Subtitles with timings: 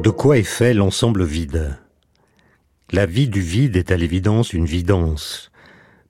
[0.00, 1.76] De quoi est fait l'ensemble vide?
[2.92, 5.50] La vie du vide est à l'évidence une vidance.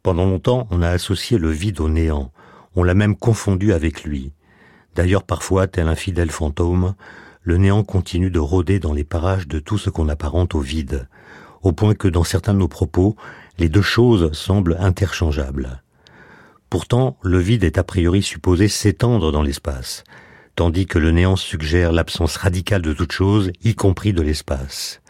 [0.03, 2.31] Pendant longtemps, on a associé le vide au néant.
[2.77, 4.35] On l'a même confondu avec lui.
[4.95, 6.95] D'ailleurs, parfois, tel un fidèle fantôme,
[7.41, 11.09] le néant continue de rôder dans les parages de tout ce qu'on apparente au vide,
[11.63, 13.17] au point que dans certains de nos propos,
[13.59, 15.83] les deux choses semblent interchangeables.
[16.71, 20.05] Pourtant, le vide est a priori supposé s'étendre dans l'espace,
[20.57, 25.01] tandis que le néant suggère l'absence radicale de toute chose, y compris de l'espace.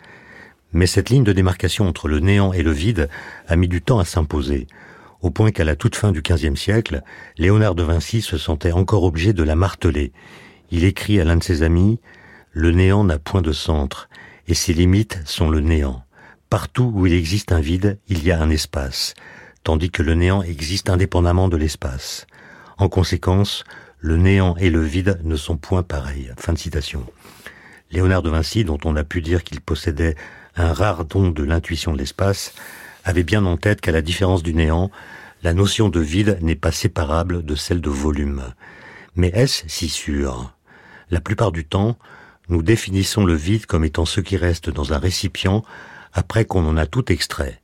[0.72, 3.08] Mais cette ligne de démarcation entre le néant et le vide
[3.46, 4.66] a mis du temps à s'imposer,
[5.24, 7.02] au point qu'à la toute fin du XVe siècle,
[7.38, 10.12] Léonard de Vinci se sentait encore obligé de la marteler.
[10.70, 11.98] Il écrit à l'un de ses amis
[12.52, 14.10] Le néant n'a point de centre,
[14.48, 16.03] et ses limites sont le néant.
[16.54, 19.14] Partout où il existe un vide, il y a un espace,
[19.64, 22.28] tandis que le néant existe indépendamment de l'espace.
[22.78, 23.64] En conséquence,
[23.98, 26.30] le néant et le vide ne sont point pareils.
[26.36, 27.04] Fin de citation.
[27.90, 30.14] Léonard de Vinci, dont on a pu dire qu'il possédait
[30.54, 32.54] un rare don de l'intuition de l'espace,
[33.04, 34.92] avait bien en tête qu'à la différence du néant,
[35.42, 38.44] la notion de vide n'est pas séparable de celle de volume.
[39.16, 40.54] Mais est-ce si sûr?
[41.10, 41.98] La plupart du temps,
[42.48, 45.64] nous définissons le vide comme étant ce qui reste dans un récipient
[46.14, 47.60] après qu'on en a tout extrait.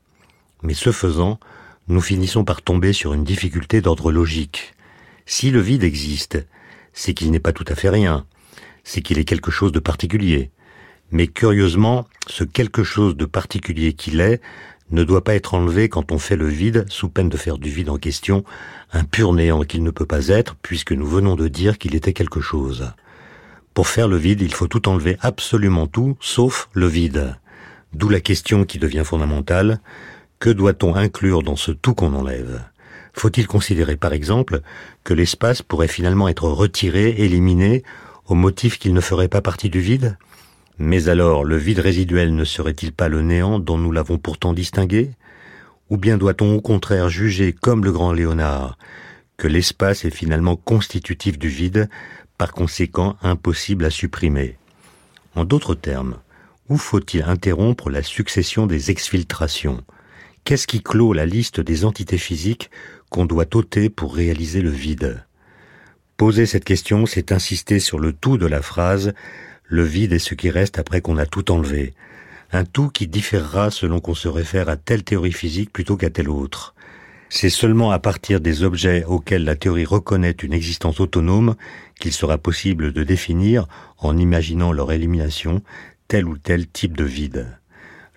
[0.63, 1.41] Mais ce faisant,
[1.89, 4.75] nous finissons par tomber sur une difficulté d'ordre logique.
[5.25, 6.39] Si le vide existe,
[6.93, 8.27] c'est qu'il n'est pas tout à fait rien,
[8.85, 10.51] c'est qu'il est quelque chose de particulier.
[11.13, 14.41] Mais curieusement, ce quelque chose de particulier qu'il est
[14.91, 17.71] ne doit pas être enlevé quand on fait le vide, sous peine de faire du
[17.71, 18.45] vide en question
[18.93, 22.13] un pur néant qu'il ne peut pas être, puisque nous venons de dire qu'il était
[22.13, 22.93] quelque chose.
[23.73, 27.37] Pour faire le vide, il faut tout enlever, absolument tout, sauf le vide.
[27.93, 29.81] D'où la question qui devient fondamentale,
[30.39, 32.65] que doit-on inclure dans ce tout qu'on enlève?
[33.13, 34.61] Faut-il considérer par exemple
[35.03, 37.83] que l'espace pourrait finalement être retiré, éliminé,
[38.27, 40.17] au motif qu'il ne ferait pas partie du vide?
[40.79, 45.11] Mais alors le vide résiduel ne serait-il pas le néant dont nous l'avons pourtant distingué?
[45.91, 48.79] Ou bien doit-on au contraire juger, comme le grand Léonard,
[49.37, 51.89] que l'espace est finalement constitutif du vide,
[52.39, 54.57] par conséquent impossible à supprimer?
[55.35, 56.17] En d'autres termes,
[56.71, 59.85] où faut-il interrompre la succession des exfiltrations?
[60.45, 62.71] Qu'est-ce qui clôt la liste des entités physiques
[63.11, 65.25] qu'on doit ôter pour réaliser le vide?
[66.17, 69.13] Poser cette question, c'est insister sur le tout de la phrase
[69.73, 71.95] le vide est ce qui reste après qu'on a tout enlevé.
[72.53, 76.29] Un tout qui différera selon qu'on se réfère à telle théorie physique plutôt qu'à telle
[76.29, 76.75] autre.
[77.29, 81.55] C'est seulement à partir des objets auxquels la théorie reconnaît une existence autonome
[82.01, 85.63] qu'il sera possible de définir, en imaginant leur élimination,
[86.11, 87.47] tel ou tel type de vide.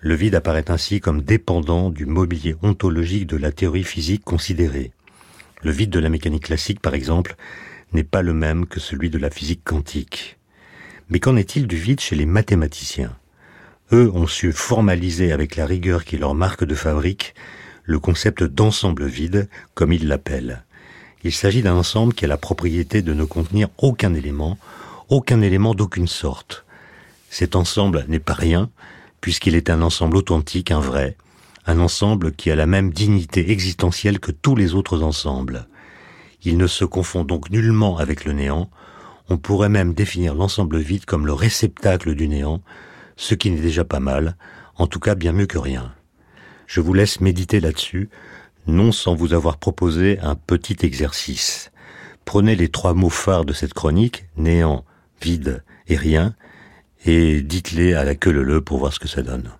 [0.00, 4.90] Le vide apparaît ainsi comme dépendant du mobilier ontologique de la théorie physique considérée.
[5.62, 7.36] Le vide de la mécanique classique, par exemple,
[7.92, 10.40] n'est pas le même que celui de la physique quantique.
[11.08, 13.16] Mais qu'en est-il du vide chez les mathématiciens?
[13.92, 17.36] Eux ont su formaliser avec la rigueur qui leur marque de fabrique
[17.84, 20.64] le concept d'ensemble vide, comme ils l'appellent.
[21.22, 24.58] Il s'agit d'un ensemble qui a la propriété de ne contenir aucun élément,
[25.10, 26.64] aucun élément d'aucune sorte.
[27.36, 28.70] Cet ensemble n'est pas rien,
[29.20, 31.16] puisqu'il est un ensemble authentique, un vrai,
[31.66, 35.66] un ensemble qui a la même dignité existentielle que tous les autres ensembles.
[36.44, 38.70] Il ne se confond donc nullement avec le néant,
[39.28, 42.62] on pourrait même définir l'ensemble vide comme le réceptacle du néant,
[43.16, 44.36] ce qui n'est déjà pas mal,
[44.76, 45.92] en tout cas bien mieux que rien.
[46.68, 48.10] Je vous laisse méditer là-dessus,
[48.68, 51.72] non sans vous avoir proposé un petit exercice.
[52.26, 54.84] Prenez les trois mots phares de cette chronique, néant,
[55.20, 56.36] vide et rien,
[57.04, 59.50] et dites-les à la queue le le pour voir ce que ça donne.